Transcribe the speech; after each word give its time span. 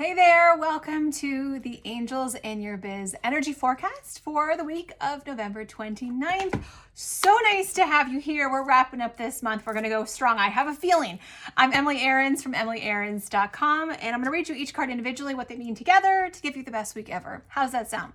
Hey 0.00 0.14
there, 0.14 0.56
welcome 0.56 1.12
to 1.12 1.58
the 1.58 1.82
Angels 1.84 2.34
in 2.36 2.62
Your 2.62 2.78
Biz 2.78 3.14
energy 3.22 3.52
forecast 3.52 4.20
for 4.20 4.56
the 4.56 4.64
week 4.64 4.94
of 4.98 5.26
November 5.26 5.66
29th. 5.66 6.58
So 6.94 7.36
nice 7.42 7.74
to 7.74 7.84
have 7.84 8.08
you 8.08 8.18
here. 8.18 8.50
We're 8.50 8.66
wrapping 8.66 9.02
up 9.02 9.18
this 9.18 9.42
month. 9.42 9.66
We're 9.66 9.74
going 9.74 9.82
to 9.82 9.90
go 9.90 10.06
strong. 10.06 10.38
I 10.38 10.48
have 10.48 10.68
a 10.68 10.72
feeling. 10.72 11.18
I'm 11.54 11.74
Emily 11.74 12.00
Aarons 12.00 12.42
from 12.42 12.54
EmilyAarons.com, 12.54 13.90
and 13.90 14.14
I'm 14.14 14.22
going 14.22 14.24
to 14.24 14.30
read 14.30 14.48
you 14.48 14.54
each 14.54 14.72
card 14.72 14.88
individually, 14.88 15.34
what 15.34 15.48
they 15.48 15.56
mean 15.56 15.74
together 15.74 16.30
to 16.32 16.40
give 16.40 16.56
you 16.56 16.62
the 16.62 16.70
best 16.70 16.96
week 16.96 17.10
ever. 17.10 17.44
How's 17.48 17.72
that 17.72 17.90
sound? 17.90 18.14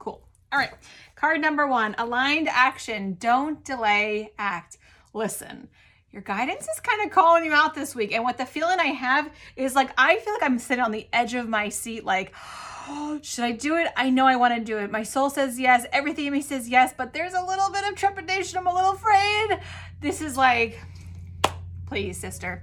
Cool. 0.00 0.26
All 0.52 0.58
right. 0.58 0.72
Card 1.14 1.40
number 1.40 1.68
one 1.68 1.94
aligned 1.98 2.48
action. 2.48 3.16
Don't 3.20 3.64
delay, 3.64 4.32
act. 4.40 4.76
Listen 5.14 5.68
your 6.12 6.22
guidance 6.22 6.68
is 6.68 6.80
kind 6.80 7.02
of 7.04 7.10
calling 7.10 7.44
you 7.44 7.52
out 7.52 7.74
this 7.74 7.94
week. 7.94 8.12
And 8.12 8.22
what 8.22 8.36
the 8.36 8.44
feeling 8.44 8.78
I 8.78 8.88
have 8.88 9.30
is 9.56 9.74
like, 9.74 9.90
I 9.96 10.18
feel 10.18 10.34
like 10.34 10.42
I'm 10.42 10.58
sitting 10.58 10.84
on 10.84 10.92
the 10.92 11.08
edge 11.10 11.32
of 11.32 11.48
my 11.48 11.70
seat, 11.70 12.04
like, 12.04 12.34
oh, 12.86 13.18
should 13.22 13.44
I 13.44 13.52
do 13.52 13.76
it? 13.76 13.88
I 13.96 14.10
know 14.10 14.26
I 14.26 14.36
want 14.36 14.54
to 14.54 14.62
do 14.62 14.76
it. 14.78 14.90
My 14.90 15.04
soul 15.04 15.30
says 15.30 15.58
yes. 15.58 15.86
Everything 15.90 16.26
in 16.26 16.34
me 16.34 16.42
says 16.42 16.68
yes, 16.68 16.92
but 16.96 17.14
there's 17.14 17.32
a 17.32 17.42
little 17.42 17.70
bit 17.70 17.88
of 17.88 17.94
trepidation. 17.94 18.58
I'm 18.58 18.66
a 18.66 18.74
little 18.74 18.92
afraid. 18.92 19.58
This 20.00 20.20
is 20.20 20.36
like, 20.36 20.80
please, 21.86 22.20
sister, 22.20 22.62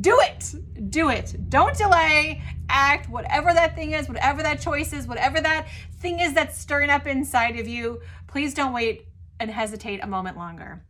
do 0.00 0.18
it. 0.20 0.54
Do 0.90 1.10
it. 1.10 1.36
Don't 1.50 1.76
delay. 1.76 2.42
Act, 2.70 3.10
whatever 3.10 3.52
that 3.52 3.76
thing 3.76 3.92
is, 3.92 4.08
whatever 4.08 4.42
that 4.42 4.62
choice 4.62 4.94
is, 4.94 5.06
whatever 5.06 5.42
that 5.42 5.66
thing 6.00 6.20
is 6.20 6.32
that's 6.32 6.58
stirring 6.58 6.88
up 6.88 7.06
inside 7.06 7.58
of 7.58 7.68
you. 7.68 8.00
Please 8.28 8.54
don't 8.54 8.72
wait 8.72 9.06
and 9.38 9.50
hesitate 9.50 10.02
a 10.02 10.06
moment 10.06 10.38
longer. 10.38 10.82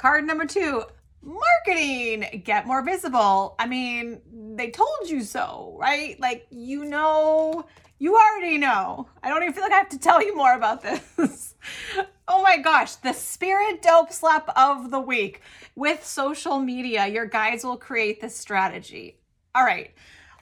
Card 0.00 0.26
number 0.26 0.46
two, 0.46 0.82
marketing, 1.20 2.40
get 2.42 2.66
more 2.66 2.82
visible. 2.82 3.54
I 3.58 3.66
mean, 3.66 4.22
they 4.56 4.70
told 4.70 5.10
you 5.10 5.20
so, 5.20 5.76
right? 5.78 6.18
Like, 6.18 6.46
you 6.48 6.86
know, 6.86 7.66
you 7.98 8.16
already 8.16 8.56
know. 8.56 9.08
I 9.22 9.28
don't 9.28 9.42
even 9.42 9.52
feel 9.52 9.62
like 9.62 9.72
I 9.72 9.76
have 9.76 9.90
to 9.90 9.98
tell 9.98 10.24
you 10.24 10.34
more 10.34 10.54
about 10.54 10.80
this. 10.80 11.54
oh 12.28 12.42
my 12.42 12.56
gosh, 12.56 12.94
the 12.94 13.12
spirit 13.12 13.82
dope 13.82 14.10
slap 14.10 14.48
of 14.56 14.90
the 14.90 15.00
week. 15.00 15.42
With 15.76 16.02
social 16.02 16.58
media, 16.60 17.06
your 17.06 17.26
guides 17.26 17.62
will 17.62 17.76
create 17.76 18.22
this 18.22 18.34
strategy. 18.34 19.18
All 19.54 19.64
right, 19.64 19.92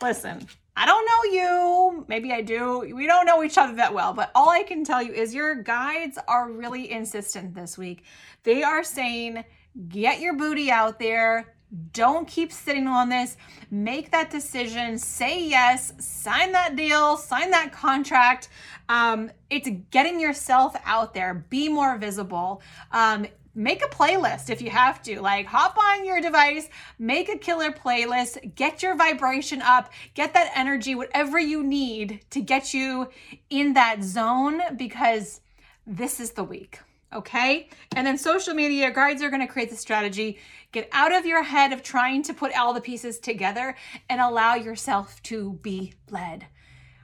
listen, 0.00 0.46
I 0.76 0.86
don't 0.86 1.04
know 1.04 1.32
you. 1.32 2.04
Maybe 2.06 2.32
I 2.32 2.40
do. 2.42 2.78
We 2.94 3.08
don't 3.08 3.26
know 3.26 3.42
each 3.42 3.58
other 3.58 3.74
that 3.74 3.92
well, 3.92 4.12
but 4.12 4.30
all 4.36 4.50
I 4.50 4.62
can 4.62 4.84
tell 4.84 5.02
you 5.02 5.12
is 5.12 5.34
your 5.34 5.56
guides 5.56 6.16
are 6.28 6.48
really 6.48 6.92
insistent 6.92 7.56
this 7.56 7.76
week. 7.76 8.04
They 8.44 8.62
are 8.62 8.84
saying, 8.84 9.44
get 9.88 10.20
your 10.20 10.34
booty 10.34 10.70
out 10.70 10.98
there. 10.98 11.54
Don't 11.92 12.26
keep 12.26 12.50
sitting 12.50 12.86
on 12.86 13.10
this. 13.10 13.36
Make 13.70 14.10
that 14.12 14.30
decision. 14.30 14.98
Say 14.98 15.44
yes. 15.44 15.92
Sign 15.98 16.52
that 16.52 16.76
deal. 16.76 17.16
Sign 17.16 17.50
that 17.50 17.72
contract. 17.72 18.48
Um, 18.88 19.30
it's 19.50 19.68
getting 19.90 20.18
yourself 20.18 20.74
out 20.86 21.12
there. 21.12 21.34
Be 21.34 21.68
more 21.68 21.98
visible. 21.98 22.62
Um, 22.90 23.26
make 23.54 23.84
a 23.84 23.88
playlist 23.88 24.48
if 24.48 24.62
you 24.62 24.70
have 24.70 25.02
to. 25.02 25.20
Like, 25.20 25.46
hop 25.46 25.76
on 25.76 26.06
your 26.06 26.20
device, 26.20 26.68
make 26.98 27.28
a 27.28 27.36
killer 27.36 27.72
playlist, 27.72 28.54
get 28.54 28.82
your 28.82 28.94
vibration 28.96 29.60
up, 29.60 29.92
get 30.14 30.32
that 30.34 30.52
energy, 30.54 30.94
whatever 30.94 31.38
you 31.38 31.62
need 31.62 32.20
to 32.30 32.40
get 32.40 32.72
you 32.72 33.08
in 33.50 33.74
that 33.74 34.02
zone 34.02 34.60
because 34.76 35.40
this 35.86 36.20
is 36.20 36.30
the 36.30 36.44
week. 36.44 36.78
Okay. 37.12 37.68
And 37.96 38.06
then 38.06 38.18
social 38.18 38.52
media 38.54 38.90
guides 38.90 39.22
are 39.22 39.30
going 39.30 39.46
to 39.46 39.52
create 39.52 39.70
the 39.70 39.76
strategy. 39.76 40.38
Get 40.72 40.88
out 40.92 41.14
of 41.14 41.24
your 41.24 41.42
head 41.42 41.72
of 41.72 41.82
trying 41.82 42.22
to 42.24 42.34
put 42.34 42.56
all 42.56 42.74
the 42.74 42.80
pieces 42.80 43.18
together 43.18 43.76
and 44.10 44.20
allow 44.20 44.54
yourself 44.54 45.22
to 45.24 45.54
be 45.62 45.94
led. 46.10 46.46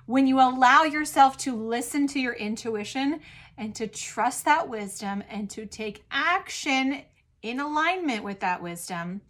When 0.06 0.26
you 0.26 0.38
allow 0.38 0.82
yourself 0.82 1.38
to 1.38 1.56
listen 1.56 2.06
to 2.08 2.20
your 2.20 2.34
intuition 2.34 3.20
and 3.56 3.74
to 3.76 3.86
trust 3.86 4.44
that 4.44 4.68
wisdom 4.68 5.24
and 5.30 5.48
to 5.50 5.64
take 5.64 6.04
action 6.10 7.02
in 7.40 7.58
alignment 7.58 8.24
with 8.24 8.40
that 8.40 8.62
wisdom, 8.62 9.22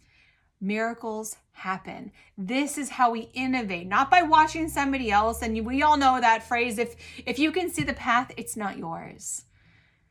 miracles 0.59 1.37
happen. 1.53 2.11
This 2.37 2.77
is 2.77 2.89
how 2.89 3.11
we 3.11 3.29
innovate, 3.33 3.87
not 3.87 4.11
by 4.11 4.23
watching 4.23 4.67
somebody 4.67 5.09
else. 5.09 5.41
And 5.41 5.65
we 5.65 5.81
all 5.81 5.95
know 5.95 6.19
that 6.19 6.43
phrase 6.43 6.77
if 6.77 6.97
if 7.25 7.39
you 7.39 7.53
can 7.53 7.69
see 7.69 7.83
the 7.83 7.93
path, 7.93 8.33
it's 8.35 8.57
not 8.57 8.77
yours. 8.77 9.45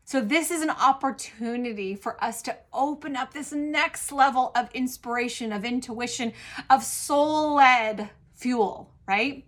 So, 0.07 0.21
this 0.21 0.51
is 0.51 0.63
an 0.63 0.71
opportunity 0.71 1.95
for 1.95 2.23
us 2.23 2.43
to 2.43 2.57
open 2.73 3.17
up 3.17 3.33
this 3.33 3.53
next 3.53 4.13
level 4.13 4.53
of 4.55 4.69
inspiration, 4.75 5.51
of 5.53 5.65
intuition, 5.65 6.35
of 6.69 6.85
soul 6.85 7.55
led 7.55 8.11
fuel, 8.35 8.91
right? 9.09 9.47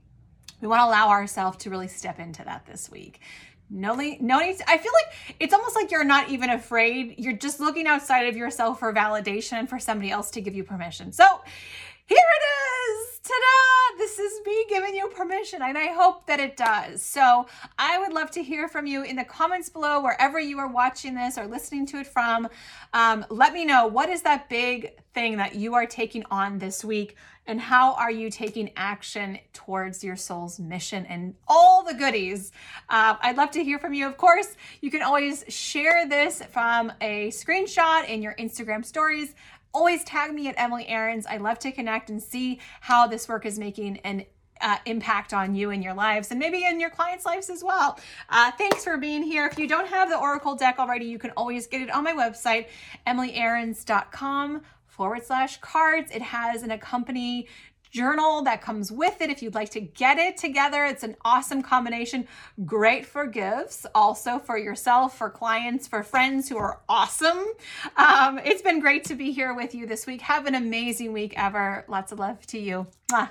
We 0.63 0.69
want 0.69 0.81
to 0.81 0.87
allow 0.87 1.09
ourselves 1.11 1.59
to 1.59 1.71
really 1.71 1.89
step 1.89 2.19
into 2.19 2.43
that 2.45 2.65
this 2.65 2.91
week. 2.91 3.21
No, 3.69 3.95
no 3.95 4.39
need. 4.39 4.59
To, 4.59 4.71
I 4.71 4.79
feel 4.79 4.93
like 4.93 5.37
it's 5.41 5.53
almost 5.53 5.75
like 5.75 5.91
you're 5.91 6.05
not 6.05 6.31
even 6.31 6.51
afraid. 6.51 7.17
You're 7.19 7.37
just 7.37 7.61
looking 7.61 7.87
outside 7.87 8.29
of 8.29 8.37
yourself 8.37 8.79
for 8.79 8.95
validation 8.95 9.55
and 9.55 9.69
for 9.69 9.79
somebody 9.79 10.11
else 10.11 10.31
to 10.33 10.41
give 10.41 10.55
you 10.55 10.65
permission. 10.65 11.13
So 11.13 11.25
here 12.07 12.19
it 12.19 12.45
is. 12.45 12.76
Ta-da! 13.27 13.99
This 13.99 14.21
is 14.21 14.41
me 14.47 14.67
giving 14.69 14.95
you 14.95 15.09
permission, 15.09 15.61
and 15.61 15.77
I 15.77 15.87
hope 15.87 16.27
that 16.27 16.39
it 16.39 16.57
does. 16.57 17.03
So 17.03 17.47
I 17.77 17.99
would 17.99 18.13
love 18.13 18.31
to 18.33 18.43
hear 18.43 18.69
from 18.69 18.87
you 18.87 19.03
in 19.03 19.17
the 19.17 19.25
comments 19.25 19.69
below, 19.69 20.01
wherever 20.01 20.39
you 20.39 20.61
are 20.61 20.69
watching 20.69 21.15
this 21.17 21.37
or 21.37 21.47
listening 21.49 21.87
to 21.87 21.99
it 21.99 22.07
from. 22.07 22.49
Um, 22.93 23.27
let 23.29 23.53
me 23.53 23.65
know 23.65 23.89
what 23.89 24.11
is 24.11 24.23
that 24.23 24.49
big 24.49 24.93
thing 25.13 25.39
that 25.39 25.57
you 25.57 25.75
are 25.75 25.87
taking 25.87 26.25
on 26.31 26.59
this 26.59 26.85
week, 26.85 27.17
and 27.49 27.61
how 27.61 27.95
are 27.95 28.11
you 28.11 28.31
taking 28.31 28.71
action 28.77 29.39
towards 29.53 30.05
your 30.05 30.17
soul's 30.17 30.61
mission 30.61 31.07
and 31.07 31.35
all 31.49 31.85
the 31.85 31.95
goodies. 31.95 32.53
Uh, 32.89 33.17
I'd 33.21 33.37
love 33.37 33.51
to 33.53 33.65
hear 33.65 33.79
from 33.79 33.95
you. 33.95 34.07
Of 34.07 34.17
course, 34.17 34.57
you 34.81 34.91
can 34.91 35.03
always 35.03 35.45
share 35.49 36.09
this 36.09 36.43
from 36.51 36.93
a 37.01 37.29
screenshot 37.29 38.09
in 38.09 38.23
your 38.23 38.35
Instagram 38.35 38.85
stories 38.85 39.35
always 39.77 40.03
tag 40.05 40.33
me 40.33 40.49
at 40.49 40.55
Emily 40.57 40.89
Aarons. 40.89 41.27
I 41.27 41.37
love 41.37 41.59
to 41.59 41.71
connect 41.71 42.09
and 42.09 42.23
see 42.23 42.61
how 42.81 43.07
this 43.07 43.29
work 43.29 43.45
is 43.45 43.59
making 43.59 43.99
an 43.99 44.25
uh, 44.63 44.79
impact 44.87 45.35
on 45.35 45.55
you 45.55 45.69
and 45.69 45.85
your 45.85 45.93
lives 45.93 46.31
and 46.31 46.41
maybe 46.41 46.65
in 46.65 46.81
your 46.81 46.89
clients' 46.89 47.27
lives 47.27 47.51
as 47.51 47.63
well. 47.63 48.01
Uh, 48.31 48.51
thanks 48.53 48.85
for 48.85 48.97
being 48.97 49.23
here. 49.23 49.47
If 49.47 49.59
you 49.59 49.69
don't 49.69 49.87
have 49.87 50.09
the 50.09 50.19
Oracle 50.19 50.57
deck 50.57 50.79
already, 50.79 51.05
you 51.05 51.19
can 51.19 51.31
always 51.33 51.67
get 51.67 51.83
it 51.83 51.91
on 51.91 52.05
my 52.05 52.15
website, 52.15 52.69
emilyaarons.com 53.07 54.63
forward 54.87 55.27
slash 55.27 55.59
cards. 55.61 56.11
It 56.11 56.23
has 56.23 56.63
an 56.63 56.71
accompany 56.71 57.47
journal 57.91 58.43
that 58.43 58.61
comes 58.61 58.93
with 58.93 59.21
it 59.21 59.31
if 59.31 59.43
you'd 59.43 59.55
like 59.55 59.71
to 59.71 59.81
get 59.81 60.19
it 60.19 60.37
together. 60.37 60.85
It's 60.85 61.03
an 61.03 61.17
awesome 61.25 61.63
combination. 61.63 62.27
Great 62.65 63.07
for 63.07 63.27
gifts, 63.27 63.87
also 63.95 64.39
for 64.39 64.59
yourself, 64.59 65.17
for 65.17 65.31
clients, 65.31 65.87
for 65.87 66.03
friends 66.03 66.49
who 66.49 66.59
are 66.59 66.81
awesome. 66.89 67.45
Um, 67.97 68.39
it's 68.39 68.63
been 68.63 68.81
great 68.81 69.05
to 69.05 69.15
be 69.15 69.33
here 69.33 69.55
with 69.55 69.75
you 69.75 69.87
this 69.87 70.07
week. 70.07 70.21
Have 70.23 70.47
an 70.47 70.55
amazing 70.55 71.13
week 71.13 71.35
ever. 71.37 71.85
Lots 71.89 72.13
of 72.13 72.19
love 72.19 72.47
to 72.49 72.59
you. 72.59 72.87
Mwah. 73.11 73.31